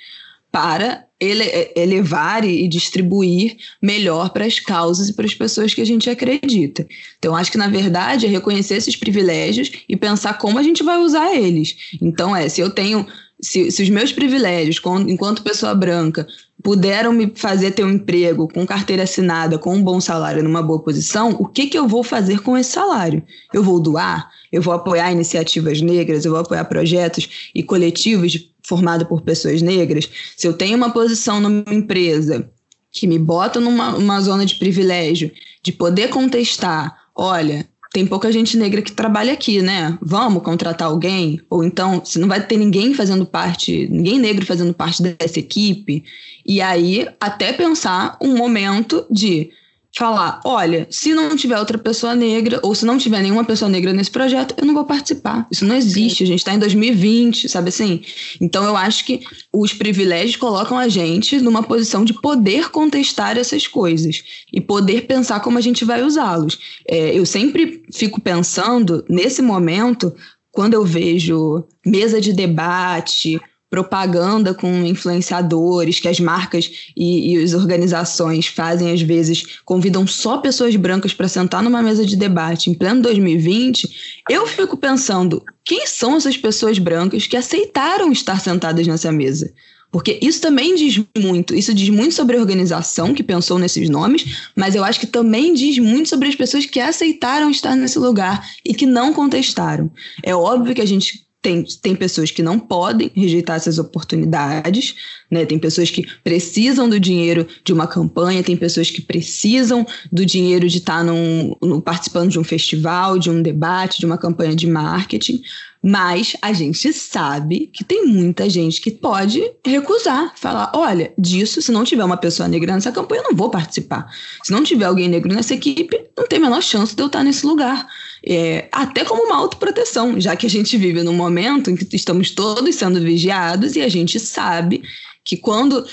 [0.50, 5.86] para ele, elevar e distribuir melhor para as causas e para as pessoas que a
[5.86, 6.86] gente acredita.
[7.18, 10.98] Então, acho que, na verdade, é reconhecer esses privilégios e pensar como a gente vai
[10.98, 11.76] usar eles.
[12.00, 13.06] Então, é, se eu tenho.
[13.40, 16.26] Se, se os meus privilégios, enquanto pessoa branca,
[16.64, 20.78] puderam me fazer ter um emprego com carteira assinada, com um bom salário, numa boa
[20.78, 23.22] posição, o que, que eu vou fazer com esse salário?
[23.52, 24.30] Eu vou doar?
[24.50, 26.24] Eu vou apoiar iniciativas negras?
[26.24, 30.08] Eu vou apoiar projetos e coletivos formados por pessoas negras?
[30.38, 32.50] Se eu tenho uma posição numa empresa
[32.90, 35.30] que me bota numa zona de privilégio,
[35.62, 39.96] de poder contestar, olha, tem pouca gente negra que trabalha aqui, né?
[40.02, 41.40] Vamos contratar alguém?
[41.48, 46.02] Ou então, se não vai ter ninguém fazendo parte, ninguém negro fazendo parte dessa equipe.
[46.44, 49.50] E aí, até pensar um momento de
[49.96, 53.92] falar: olha, se não tiver outra pessoa negra, ou se não tiver nenhuma pessoa negra
[53.92, 55.46] nesse projeto, eu não vou participar.
[55.50, 58.02] Isso não existe, a gente está em 2020, sabe assim?
[58.40, 59.20] Então eu acho que
[59.52, 65.40] os privilégios colocam a gente numa posição de poder contestar essas coisas e poder pensar
[65.40, 66.58] como a gente vai usá-los.
[66.88, 70.14] É, eu sempre fico pensando, nesse momento,
[70.50, 73.40] quando eu vejo mesa de debate
[73.74, 80.38] propaganda com influenciadores, que as marcas e, e as organizações fazem às vezes, convidam só
[80.38, 85.88] pessoas brancas para sentar numa mesa de debate em pleno 2020, eu fico pensando, quem
[85.88, 89.52] são essas pessoas brancas que aceitaram estar sentadas nessa mesa?
[89.90, 94.48] Porque isso também diz muito, isso diz muito sobre a organização que pensou nesses nomes,
[94.54, 98.44] mas eu acho que também diz muito sobre as pessoas que aceitaram estar nesse lugar
[98.64, 99.90] e que não contestaram.
[100.22, 104.94] É óbvio que a gente tem, tem pessoas que não podem rejeitar essas oportunidades,
[105.30, 105.44] né?
[105.44, 110.66] Tem pessoas que precisam do dinheiro de uma campanha, tem pessoas que precisam do dinheiro
[110.66, 114.66] de estar num, num, participando de um festival, de um debate, de uma campanha de
[114.66, 115.42] marketing.
[115.86, 121.70] Mas a gente sabe que tem muita gente que pode recusar, falar: olha, disso, se
[121.70, 124.06] não tiver uma pessoa negra nessa campanha, eu não vou participar.
[124.42, 127.22] Se não tiver alguém negro nessa equipe, não tem a menor chance de eu estar
[127.22, 127.86] nesse lugar.
[128.26, 132.30] É, até como uma autoproteção, já que a gente vive num momento em que estamos
[132.30, 134.82] todos sendo vigiados e a gente sabe
[135.22, 135.84] que quando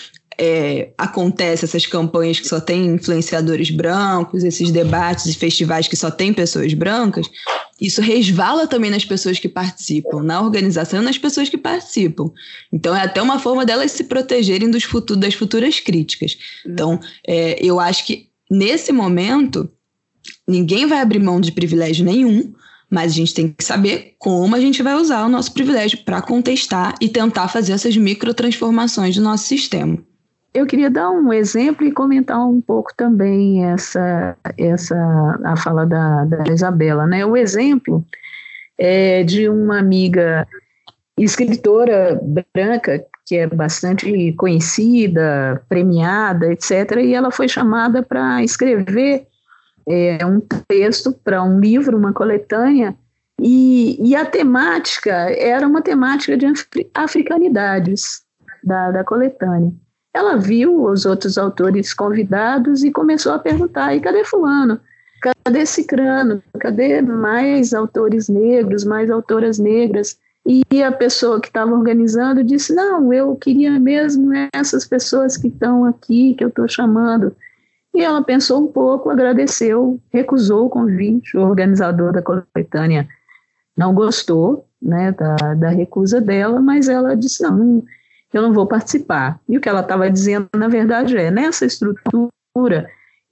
[0.44, 6.10] é, acontece essas campanhas que só tem influenciadores brancos, esses debates e festivais que só
[6.10, 7.30] tem pessoas brancas,
[7.80, 12.32] isso resvala também nas pessoas que participam, na organização e nas pessoas que participam.
[12.74, 16.36] Então é até uma forma delas se protegerem dos das futuras críticas.
[16.66, 19.70] Então é, eu acho que nesse momento
[20.48, 22.52] ninguém vai abrir mão de privilégio nenhum,
[22.90, 26.20] mas a gente tem que saber como a gente vai usar o nosso privilégio para
[26.20, 30.04] contestar e tentar fazer essas microtransformações do nosso sistema.
[30.54, 34.96] Eu queria dar um exemplo e comentar um pouco também essa, essa
[35.46, 37.08] a fala da, da Isabela.
[37.08, 37.26] Né?
[37.26, 38.06] O exemplo
[38.78, 40.46] é de uma amiga
[41.18, 42.20] escritora
[42.54, 46.98] branca que é bastante conhecida, premiada, etc.
[47.02, 49.26] E ela foi chamada para escrever
[49.88, 52.96] é, um texto para um livro, uma coletânea,
[53.40, 56.46] e, e, a temática era uma temática de
[56.94, 58.22] africanidades
[58.64, 59.72] da, da coletânea.
[60.14, 64.80] Ela viu os outros autores convidados e começou a perguntar: e cadê Fulano?
[65.22, 66.42] Cadê Cicrano?
[66.60, 70.18] Cadê mais autores negros, mais autoras negras?
[70.46, 75.86] E a pessoa que estava organizando disse: Não, eu queria mesmo essas pessoas que estão
[75.86, 77.36] aqui, que eu estou chamando.
[77.94, 81.38] E ela pensou um pouco, agradeceu, recusou o convite.
[81.38, 83.08] O organizador da coletânea
[83.78, 87.84] não gostou né, da, da recusa dela, mas ela disse: Não, não
[88.38, 89.40] eu não vou participar.
[89.48, 92.32] E o que ela estava dizendo, na verdade, é: nessa estrutura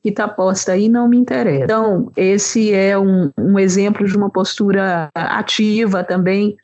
[0.01, 1.65] que está posta aí não me interessa.
[1.65, 6.55] Então, esse é um, um exemplo de uma postura ativa também,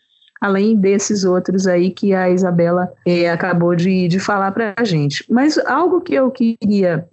[0.41, 5.25] além desses outros aí que a Isabela é, acabou de, de falar para a gente.
[5.29, 7.07] Mas algo que eu queria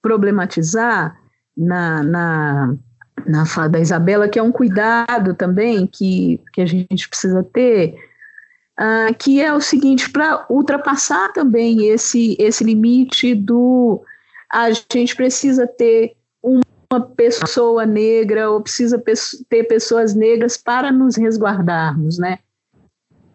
[0.00, 1.16] problematizar
[1.56, 2.74] na, na,
[3.26, 7.96] na fala da Isabela, que é um cuidado também que, que a gente precisa ter,
[8.78, 14.02] uh, que é o seguinte, para ultrapassar também esse, esse limite do
[14.52, 19.02] a gente precisa ter uma pessoa negra ou precisa
[19.48, 22.38] ter pessoas negras para nos resguardarmos, né?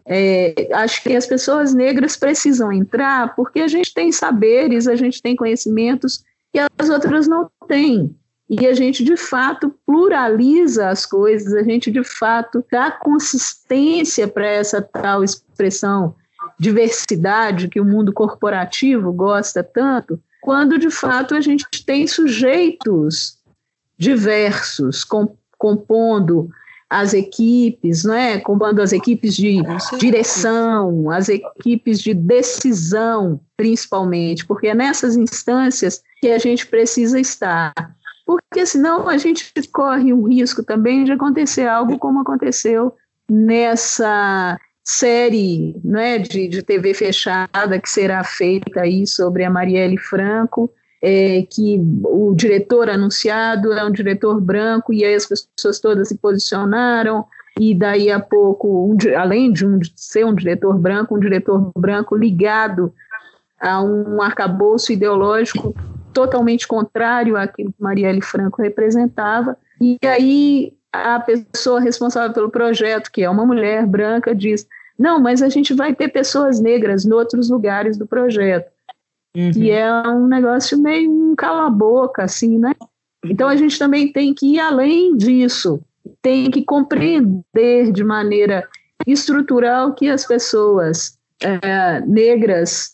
[0.04, 5.22] É, acho que as pessoas negras precisam entrar porque a gente tem saberes, a gente
[5.22, 8.16] tem conhecimentos que as outras não têm.
[8.54, 14.46] E a gente, de fato, pluraliza as coisas, a gente, de fato, dá consistência para
[14.46, 16.14] essa tal expressão
[16.60, 23.38] diversidade que o mundo corporativo gosta tanto, quando de fato a gente tem sujeitos
[23.96, 26.50] diversos com, compondo
[26.90, 28.38] as equipes, não é?
[28.38, 29.62] compondo as equipes de
[29.98, 37.72] direção, as equipes de decisão, principalmente, porque é nessas instâncias que a gente precisa estar.
[38.52, 42.94] Porque senão a gente corre o risco também de acontecer algo como aconteceu
[43.26, 50.70] nessa série né, de, de TV fechada que será feita aí sobre a Marielle Franco,
[51.00, 56.18] é, que o diretor anunciado é um diretor branco, e aí as pessoas todas se
[56.18, 57.24] posicionaram,
[57.58, 62.14] e daí a pouco, um, além de um, ser um diretor branco, um diretor branco
[62.14, 62.92] ligado
[63.58, 65.74] a um arcabouço ideológico
[66.12, 73.22] totalmente contrário àquilo que Marielle Franco representava, e aí a pessoa responsável pelo projeto, que
[73.22, 74.66] é uma mulher branca, diz:
[74.98, 78.70] não, mas a gente vai ter pessoas negras em outros lugares do projeto.
[79.34, 79.50] Uhum.
[79.56, 82.74] E é um negócio meio um cala-boca, assim, né?
[83.24, 85.80] Então a gente também tem que ir além disso,
[86.20, 88.68] tem que compreender de maneira
[89.06, 92.91] estrutural que as pessoas é, negras,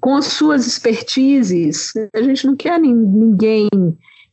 [0.00, 3.68] com suas expertises, a gente não quer ninguém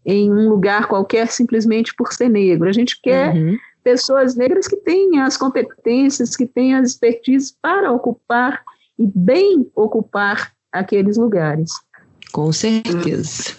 [0.05, 2.67] em um lugar qualquer simplesmente por ser negro.
[2.67, 3.57] A gente quer uhum.
[3.83, 8.61] pessoas negras que tenham as competências, que tenham as expertises para ocupar
[8.97, 11.71] e bem ocupar aqueles lugares.
[12.31, 13.53] Com certeza.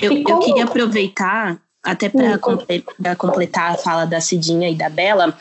[0.00, 5.36] Eu, eu queria aproveitar, até para completar a fala da Cidinha e da Bela,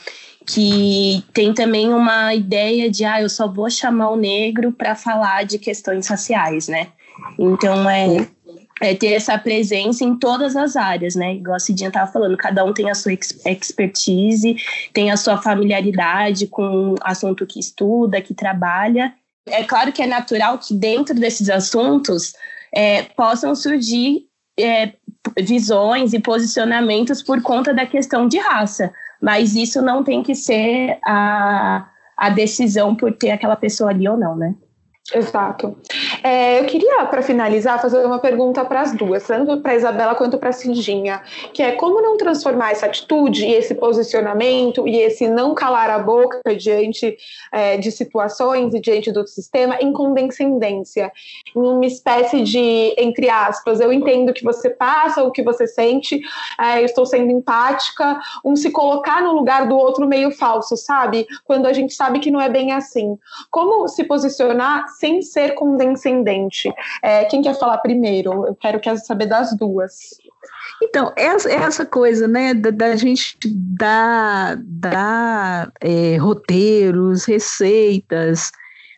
[0.47, 5.43] que tem também uma ideia de, ah, eu só vou chamar o negro para falar
[5.43, 6.87] de questões raciais, né?
[7.37, 8.25] Então, é,
[8.79, 11.35] é ter essa presença em todas as áreas, né?
[11.35, 14.55] Igual a Cidinha estava falando, cada um tem a sua expertise,
[14.93, 19.13] tem a sua familiaridade com o assunto que estuda, que trabalha.
[19.47, 22.31] É claro que é natural que dentro desses assuntos
[22.73, 24.93] é, possam surgir é,
[25.39, 30.99] visões e posicionamentos por conta da questão de raça, mas isso não tem que ser
[31.03, 34.55] a, a decisão por ter aquela pessoa ali ou não, né?
[35.13, 35.77] Exato.
[36.21, 40.15] É, eu queria, para finalizar, fazer uma pergunta para as duas, tanto para a Isabela
[40.15, 41.21] quanto para a Cidinha,
[41.53, 45.99] que é como não transformar essa atitude e esse posicionamento e esse não calar a
[45.99, 47.17] boca diante
[47.53, 51.09] é, de situações e diante do sistema em condescendência,
[51.55, 55.67] em uma espécie de, entre aspas, eu entendo o que você passa, o que você
[55.67, 56.19] sente,
[56.59, 61.25] é, eu estou sendo empática, um se colocar no lugar do outro meio falso, sabe?
[61.45, 63.17] Quando a gente sabe que não é bem assim.
[63.49, 66.73] Como se posicionar sem ser condescendente.
[67.03, 68.47] É, quem quer falar primeiro?
[68.47, 70.17] Eu quero, quero saber das duas.
[70.81, 78.51] Então, essa, essa coisa, né, da, da gente dar, dar é, roteiros, receitas,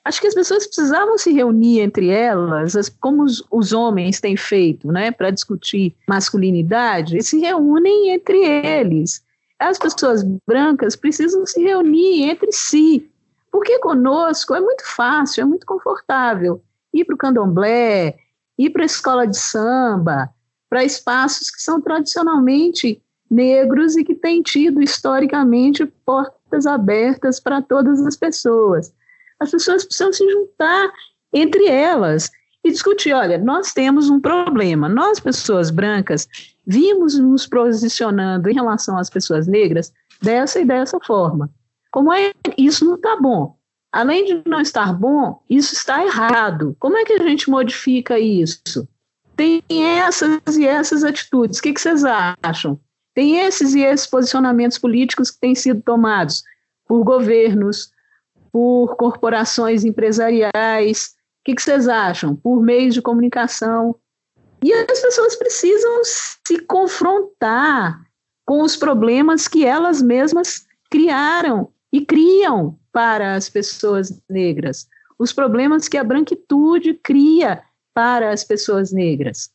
[0.03, 4.35] acho que as pessoas precisavam se reunir entre elas, as, como os, os, homens têm
[4.35, 9.21] feito, né, para discutir masculinidade, se reúnem entre eles.
[9.57, 13.09] As pessoas brancas precisam se reunir entre si,
[13.51, 16.61] porque conosco é muito fácil, é muito confortável
[16.93, 18.17] ir para o candomblé,
[18.57, 20.29] ir para a escola de samba,
[20.69, 28.05] para espaços que são tradicionalmente negros e que têm tido historicamente portas abertas para todas
[28.05, 28.93] as pessoas.
[29.39, 30.91] As pessoas precisam se juntar
[31.31, 32.29] entre elas
[32.63, 34.89] e discutir: olha, nós temos um problema.
[34.89, 36.27] Nós, pessoas brancas,
[36.65, 41.49] vimos nos posicionando em relação às pessoas negras dessa e dessa forma.
[41.91, 43.57] Como é isso não está bom?
[43.91, 46.75] Além de não estar bom, isso está errado.
[46.79, 48.87] Como é que a gente modifica isso?
[49.35, 51.57] Tem essas e essas atitudes.
[51.57, 52.03] O que, que vocês
[52.43, 52.79] acham?
[53.15, 56.43] Tem esses e esses posicionamentos políticos que têm sido tomados
[56.87, 57.91] por governos,
[58.51, 61.15] por corporações empresariais.
[61.39, 62.35] O que, que vocês acham?
[62.35, 63.95] Por meios de comunicação.
[64.63, 67.99] E as pessoas precisam se confrontar
[68.45, 74.87] com os problemas que elas mesmas criaram e criam para as pessoas negras,
[75.17, 77.63] os problemas que a branquitude cria
[77.93, 79.51] para as pessoas negras.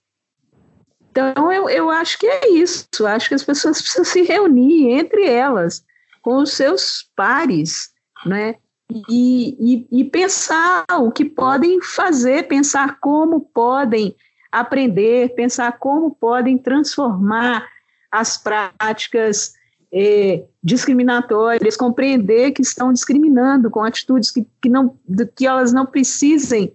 [1.11, 3.07] Então, eu, eu acho que é isso.
[3.07, 5.85] Acho que as pessoas precisam se reunir entre elas,
[6.21, 7.93] com os seus pares,
[8.27, 8.57] né?
[9.09, 14.15] E, e, e pensar o que podem fazer, pensar como podem
[14.53, 17.67] aprender, pensar como podem transformar
[18.11, 19.55] as práticas
[19.97, 24.99] é, discriminatórias, compreender que estão discriminando com atitudes que, que, não,
[25.37, 26.73] que elas não precisem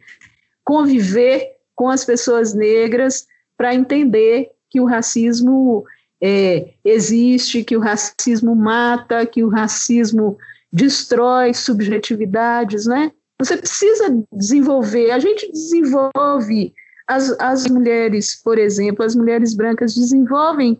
[0.63, 5.83] conviver com as pessoas negras para entender que o racismo
[6.21, 10.37] é, existe, que o racismo mata, que o racismo
[10.71, 13.11] destrói subjetividades, né?
[13.37, 16.73] Você precisa desenvolver, a gente desenvolve,
[17.07, 20.79] as, as mulheres, por exemplo, as mulheres brancas desenvolvem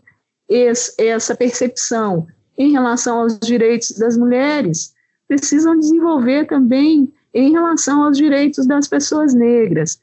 [0.50, 2.26] esse, essa percepção
[2.58, 4.92] em relação aos direitos das mulheres,
[5.26, 9.98] precisam desenvolver também em relação aos direitos das pessoas negras.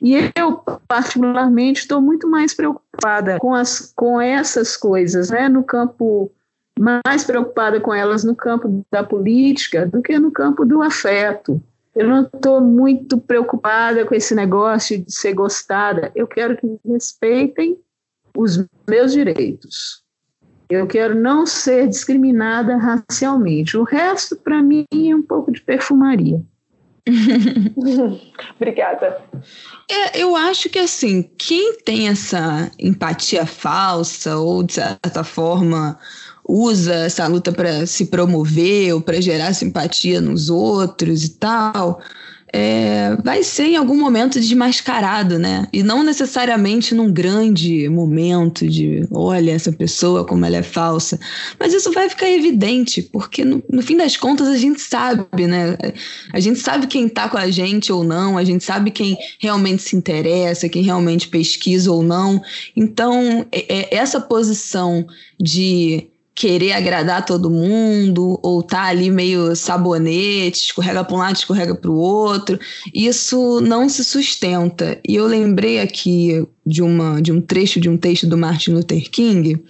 [0.00, 6.30] E eu, particularmente, estou muito mais preocupada com, as, com essas coisas, né, no campo,
[6.78, 11.60] mais preocupada com elas no campo da política do que no campo do afeto.
[11.96, 16.12] Eu não estou muito preocupada com esse negócio de ser gostada.
[16.14, 17.76] Eu quero que respeitem
[18.38, 20.04] os meus direitos.
[20.70, 23.76] Eu quero não ser discriminada racialmente.
[23.76, 26.40] O resto, para mim, é um pouco de perfumaria.
[28.54, 29.20] Obrigada.
[29.90, 35.98] É, eu acho que assim, quem tem essa empatia falsa ou de certa forma
[36.46, 42.00] usa essa luta para se promover ou para gerar simpatia nos outros e tal,
[42.52, 45.66] é, vai ser em algum momento desmascarado, né?
[45.72, 51.18] E não necessariamente num grande momento de olha essa pessoa como ela é falsa.
[51.58, 55.76] Mas isso vai ficar evidente, porque no, no fim das contas a gente sabe, né?
[56.32, 59.82] A gente sabe quem tá com a gente ou não, a gente sabe quem realmente
[59.82, 62.42] se interessa, quem realmente pesquisa ou não.
[62.74, 65.06] Então, é, é essa posição
[65.40, 66.08] de
[66.38, 71.90] querer agradar todo mundo, ou tá ali meio sabonete, escorrega para um lado, escorrega para
[71.90, 72.56] o outro.
[72.94, 75.00] Isso não se sustenta.
[75.06, 79.10] E eu lembrei aqui de, uma, de um trecho de um texto do Martin Luther
[79.10, 79.60] King,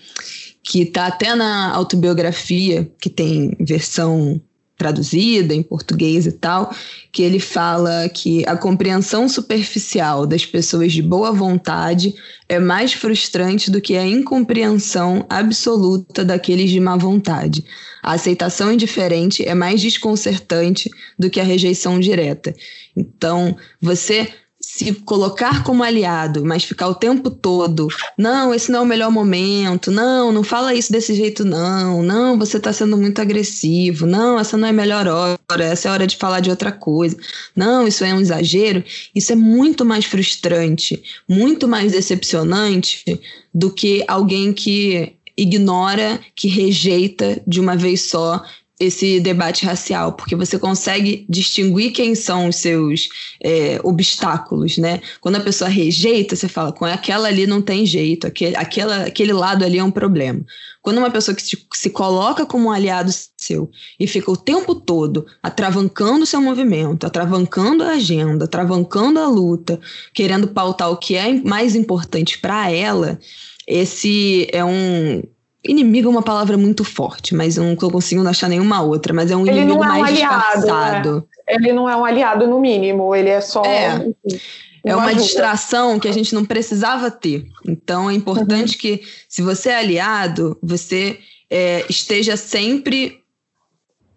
[0.63, 4.39] que tá até na autobiografia, que tem versão
[4.79, 6.73] traduzida em português e tal,
[7.11, 12.15] que ele fala que a compreensão superficial das pessoas de boa vontade
[12.49, 17.65] é mais frustrante do que a incompreensão absoluta daqueles de má vontade.
[18.03, 22.55] A aceitação indiferente é mais desconcertante do que a rejeição direta.
[22.97, 24.29] Então, você
[24.61, 27.87] se colocar como aliado, mas ficar o tempo todo,
[28.17, 32.37] não, esse não é o melhor momento, não, não fala isso desse jeito, não, não,
[32.37, 35.95] você está sendo muito agressivo, não, essa não é a melhor hora, essa é a
[35.95, 37.17] hora de falar de outra coisa,
[37.55, 38.83] não, isso é um exagero,
[39.15, 43.21] isso é muito mais frustrante, muito mais decepcionante
[43.55, 48.43] do que alguém que ignora, que rejeita de uma vez só
[48.81, 53.09] esse debate racial, porque você consegue distinguir quem são os seus
[53.43, 55.01] é, obstáculos, né?
[55.21, 59.33] Quando a pessoa rejeita, você fala, com aquela ali não tem jeito, aquele, aquela, aquele
[59.33, 60.41] lado ali é um problema.
[60.81, 63.69] Quando uma pessoa que se, se coloca como um aliado seu
[63.99, 69.81] e fica o tempo todo atravancando o seu movimento, atravancando a agenda, atravancando a luta,
[70.15, 73.19] querendo pautar o que é mais importante para ela,
[73.67, 75.23] esse é um
[75.69, 79.13] Inimigo é uma palavra muito forte, mas eu não estou conseguindo achar nenhuma outra.
[79.13, 80.55] Mas é um ele inimigo é um mais aliado, né?
[80.55, 81.15] disfarçado.
[81.15, 81.23] Né?
[81.49, 83.15] Ele não é um aliado, no mínimo.
[83.15, 83.63] Ele é só.
[83.65, 83.97] É.
[84.25, 84.41] Enfim,
[84.85, 85.23] é uma ajuda.
[85.23, 87.45] distração que a gente não precisava ter.
[87.67, 88.79] Então é importante uhum.
[88.79, 91.19] que, se você é aliado, você
[91.51, 93.21] é, esteja sempre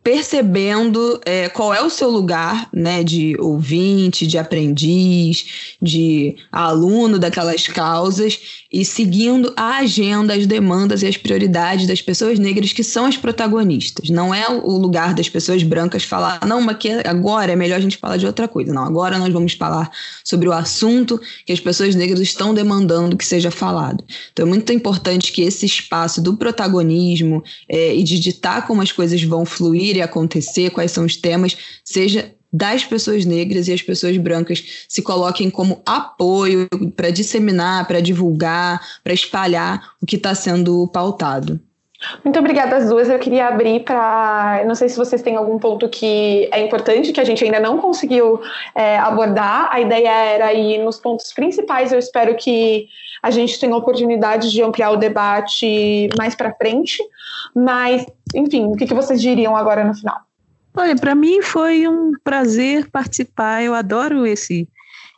[0.03, 7.67] percebendo é, qual é o seu lugar né, de ouvinte, de aprendiz, de aluno daquelas
[7.67, 8.39] causas
[8.71, 13.17] e seguindo a agenda, as demandas e as prioridades das pessoas negras que são as
[13.17, 14.09] protagonistas.
[14.09, 17.81] Não é o lugar das pessoas brancas falar, não, mas que agora é melhor a
[17.81, 18.73] gente falar de outra coisa.
[18.73, 19.91] Não, agora nós vamos falar
[20.23, 24.03] sobre o assunto que as pessoas negras estão demandando que seja falado.
[24.31, 28.91] Então é muito importante que esse espaço do protagonismo é, e de ditar como as
[28.91, 33.81] coisas vão fluir vir acontecer, quais são os temas, seja das pessoas negras e as
[33.81, 40.35] pessoas brancas se coloquem como apoio para disseminar, para divulgar, para espalhar o que está
[40.35, 41.59] sendo pautado.
[42.23, 43.07] Muito obrigada às duas.
[43.09, 44.63] Eu queria abrir para.
[44.65, 47.77] Não sei se vocês têm algum ponto que é importante, que a gente ainda não
[47.77, 48.41] conseguiu
[48.73, 49.69] é, abordar.
[49.71, 51.91] A ideia era ir nos pontos principais.
[51.91, 52.87] Eu espero que
[53.21, 56.97] a gente tenha oportunidade de ampliar o debate mais para frente.
[57.55, 58.03] Mas,
[58.35, 60.19] enfim, o que, que vocês diriam agora no final?
[60.75, 63.63] Olha, para mim foi um prazer participar.
[63.63, 64.67] Eu adoro esse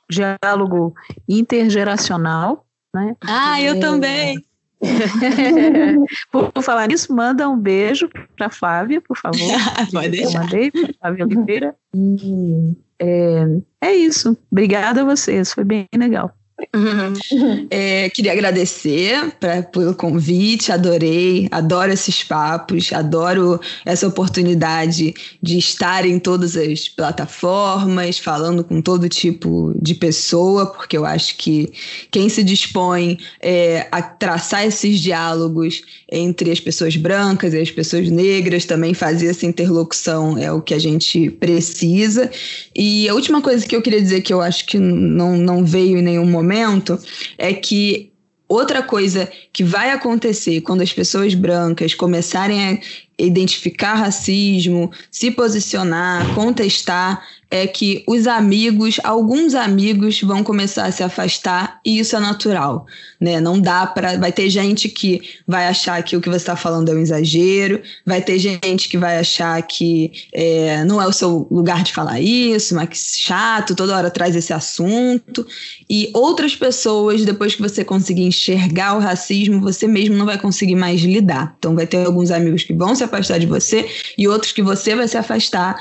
[0.09, 0.93] diálogo
[1.28, 2.66] intergeracional.
[2.93, 3.16] Né?
[3.22, 4.43] Ah, eu também.
[6.32, 9.39] por, falar nisso, manda um beijo para Flávia, por favor.
[9.91, 10.39] Pode deixar.
[10.39, 11.76] Eu mandei para Flávia Oliveira.
[11.95, 13.45] E, é,
[13.82, 14.38] é isso.
[14.51, 16.34] Obrigada a vocês, foi bem legal.
[16.75, 17.67] Uhum.
[17.69, 26.05] É, queria agradecer pra, pelo convite, adorei, adoro esses papos, adoro essa oportunidade de estar
[26.05, 31.73] em todas as plataformas, falando com todo tipo de pessoa, porque eu acho que
[32.11, 35.81] quem se dispõe é, a traçar esses diálogos
[36.11, 40.75] entre as pessoas brancas e as pessoas negras, também fazer essa interlocução é o que
[40.75, 42.29] a gente precisa.
[42.75, 45.97] E a última coisa que eu queria dizer que eu acho que não, não veio
[45.97, 46.99] em nenhum momento momento
[47.37, 48.11] é que
[48.47, 52.79] outra coisa que vai acontecer quando as pessoas brancas começarem a
[53.26, 61.03] identificar racismo, se posicionar, contestar, é que os amigos, alguns amigos vão começar a se
[61.03, 62.88] afastar e isso é natural,
[63.21, 63.39] né?
[63.39, 66.89] Não dá para, vai ter gente que vai achar que o que você está falando
[66.89, 71.47] é um exagero, vai ter gente que vai achar que é, não é o seu
[71.51, 75.45] lugar de falar isso, mas que chato, toda hora traz esse assunto
[75.88, 80.76] e outras pessoas depois que você conseguir enxergar o racismo, você mesmo não vai conseguir
[80.76, 81.55] mais lidar.
[81.59, 84.95] Então vai ter alguns amigos que vão se afastar de você e outros que você
[84.95, 85.76] vai se afastar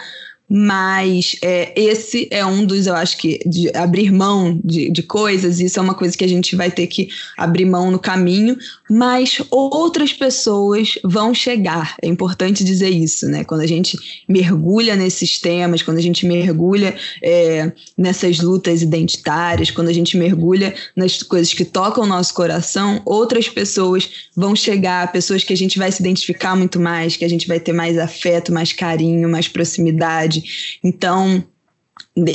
[0.54, 5.58] mas é, esse é um dos, eu acho que, de abrir mão de, de coisas,
[5.60, 8.58] isso é uma coisa que a gente vai ter que abrir mão no caminho,
[8.90, 13.44] mas outras pessoas vão chegar, é importante dizer isso, né?
[13.44, 13.96] Quando a gente
[14.28, 20.74] mergulha nesses temas, quando a gente mergulha é, nessas lutas identitárias, quando a gente mergulha
[20.94, 25.78] nas coisas que tocam o nosso coração, outras pessoas vão chegar, pessoas que a gente
[25.78, 29.48] vai se identificar muito mais, que a gente vai ter mais afeto, mais carinho, mais
[29.48, 30.41] proximidade
[30.82, 31.44] então,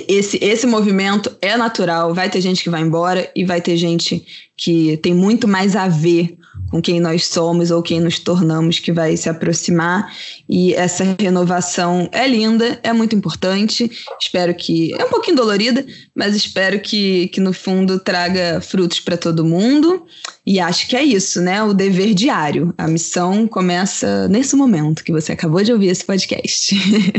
[0.08, 4.26] esse, esse movimento é natural, vai ter gente que vai embora e vai ter gente
[4.56, 6.38] que tem muito mais a ver
[6.70, 10.12] com quem nós somos ou quem nos tornamos que vai se aproximar
[10.50, 13.92] e essa renovação é linda, é muito importante.
[14.20, 19.18] Espero que é um pouquinho dolorida, mas espero que, que no fundo traga frutos para
[19.18, 20.06] todo mundo.
[20.46, 21.62] E acho que é isso, né?
[21.62, 22.74] O dever diário.
[22.78, 26.76] A missão começa nesse momento que você acabou de ouvir esse podcast.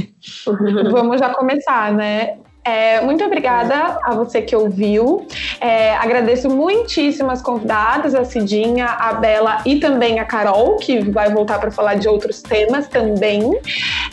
[0.90, 2.38] Vamos já começar, né?
[2.68, 5.26] É, muito obrigada a você que ouviu.
[5.58, 11.32] É, agradeço muitíssimo as convidadas, a Cidinha, a Bela e também a Carol, que vai
[11.32, 13.58] voltar para falar de outros temas também.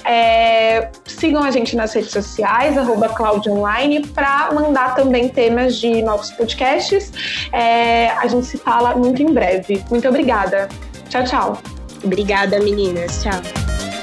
[0.06, 3.14] É, sigam a gente nas redes sociais, arroba
[3.50, 7.12] Online, para mandar também temas de novos podcasts.
[7.52, 9.84] É, a gente se fala muito em breve.
[9.90, 10.70] Muito obrigada.
[11.10, 11.62] Tchau, tchau.
[12.06, 13.22] Obrigada, meninas.
[13.22, 13.95] Tchau.